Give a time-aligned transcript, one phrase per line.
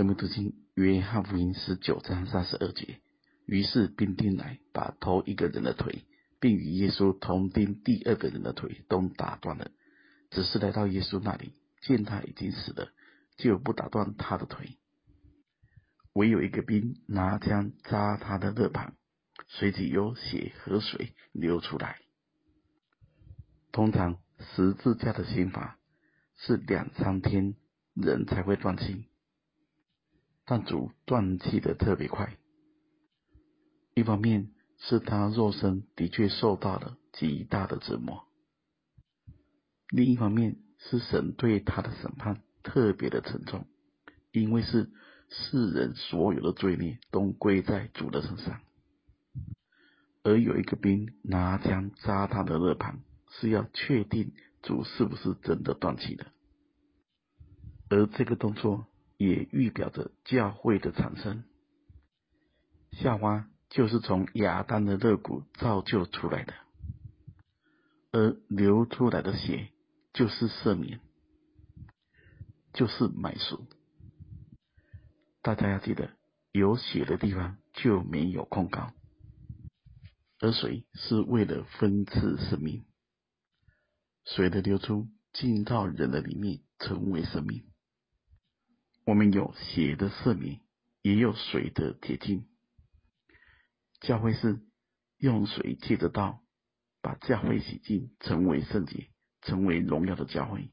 [0.00, 3.02] 生命读经约翰福音十九章三十二节。
[3.44, 6.06] 于是兵丁来把头一个人的腿，
[6.40, 9.70] 并与耶稣同钉第二个人的腿都打断了。
[10.30, 11.52] 只是来到耶稣那里，
[11.82, 12.88] 见他已经死了，
[13.36, 14.78] 就不打断他的腿。
[16.14, 18.94] 唯有一个兵拿枪扎他的肋旁，
[19.48, 21.98] 随即有血和水流出来。
[23.70, 25.78] 通常十字架的刑罚
[26.38, 27.54] 是两三天
[27.92, 29.04] 人才会断气，
[30.50, 32.36] 但主断气的特别快。
[33.94, 38.24] 一方面是他肉身的确受到了极大的折磨，
[39.90, 43.64] 另一方面是神对他的审判特别的沉重，
[44.32, 44.90] 因为是
[45.28, 48.60] 世人所有的罪孽都归在主的身上，
[50.24, 54.32] 而有一个兵拿枪扎他的肋旁，是要确定
[54.62, 56.26] 主是不是真的断气的，
[57.88, 58.88] 而这个动作
[59.20, 61.44] 也预表着教会的产生，
[62.92, 63.46] 夏娃。
[63.68, 66.54] 就是从亚当的肋骨造就出来的，
[68.10, 69.68] 而流出来的血
[70.12, 70.98] 就是赦免，
[72.72, 73.68] 就是买赎。
[75.40, 76.10] 大家要记得，
[76.50, 78.92] 有血的地方就没有控告，
[80.40, 82.84] 而水是为了分赐生命，
[84.24, 87.69] 水的流出进到人的里面，成为生命。
[89.10, 90.60] 我们有血的赦免，
[91.02, 92.46] 也有水的洁净。
[94.00, 94.60] 教会是
[95.16, 96.44] 用水借着道，
[97.02, 99.10] 把教会洗净，成为圣洁，
[99.42, 100.70] 成为荣耀的教会。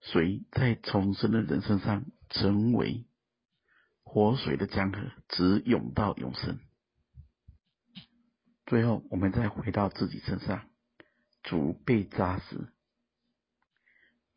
[0.00, 3.06] 水在重生的人身上，成为
[4.02, 6.58] 活水的江河，直涌到永生。
[8.66, 10.68] 最后，我们再回到自己身上，
[11.44, 12.72] 主被扎死，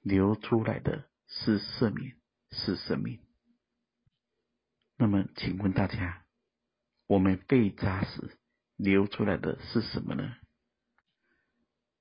[0.02, 2.19] 流出来的是赦免，
[2.52, 3.20] 是生命。
[4.98, 6.26] 那么，请问大家？
[7.08, 8.38] 我们被扎时，
[8.76, 10.36] 流出来的是什么呢？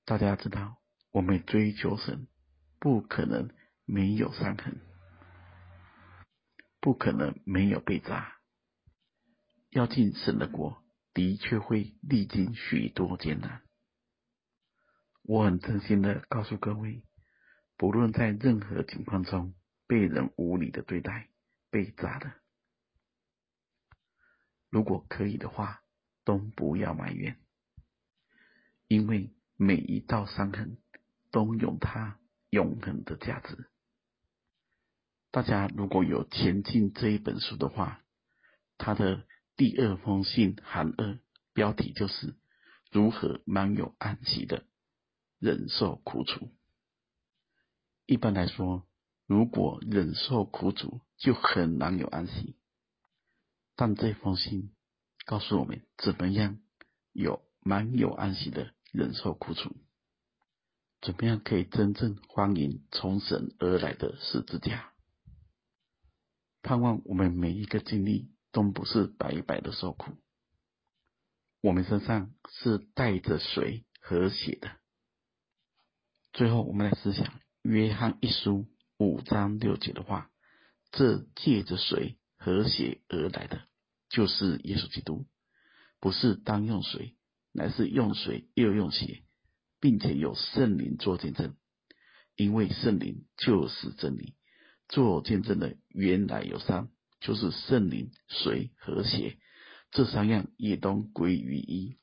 [0.04, 2.28] 大家知道，我们追求神，
[2.78, 3.50] 不可能
[3.84, 4.80] 没有伤痕，
[6.80, 8.34] 不可能没有被扎。
[9.70, 10.82] 要进神的国，
[11.14, 13.62] 的确会历经许多艰难。
[15.22, 17.04] 我很真心的告诉各位，
[17.76, 19.54] 不论在任何情况中
[19.88, 21.28] 被人无理的对待，
[21.70, 22.32] 被扎的。
[24.70, 25.82] 如果可以的话，
[26.24, 27.38] 都不要埋怨，
[28.86, 30.76] 因为每一道伤痕
[31.30, 33.70] 都有它永恒的价值。
[35.30, 38.02] 大家如果有前进这一本书的话，
[38.76, 39.26] 它的
[39.56, 41.18] 第二封信函二，
[41.52, 42.34] 标题就是
[42.90, 44.64] 如何满有安息的
[45.38, 46.50] 忍受苦楚。
[48.06, 48.87] 一般来说，
[49.28, 52.56] 如果忍受苦楚，就很难有安息。
[53.76, 54.74] 但这封信
[55.26, 56.58] 告诉我们，怎么样
[57.12, 59.76] 有满有安息的忍受苦楚，
[61.02, 64.94] 怎么样可以真正欢迎从神而来的十字架。
[66.62, 70.12] 盼望我们每一个经历都不是白白的受苦，
[71.60, 74.70] 我们身上是带着水和血的。
[76.32, 78.64] 最后，我们来思想约翰一书
[78.98, 80.30] 五章六节的话：
[80.90, 83.62] 这借着水和血而来的。
[84.10, 85.26] 就是耶稣基督，
[86.00, 87.14] 不是单用水，
[87.52, 89.22] 乃是用水又用血，
[89.80, 91.54] 并且有圣灵做见证，
[92.34, 94.34] 因为圣灵就是真理。
[94.88, 96.88] 做见证的原来有三，
[97.20, 99.38] 就是圣灵、水和血，
[99.90, 101.98] 这三样也都归于一。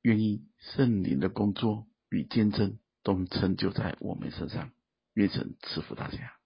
[0.00, 4.72] 愿意圣灵的工作与见证都成就在我们身上，
[5.14, 6.41] 愿神赐福大家。